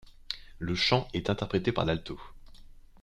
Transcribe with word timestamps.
Le 0.57 0.73
chant 0.73 1.07
est 1.13 1.29
interprété 1.29 1.71
par 1.71 1.85
l'alto. 1.85 2.19